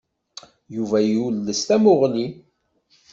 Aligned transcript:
Yuba 0.75 0.97
yules 1.09 1.59
tamuɣli. 1.67 2.27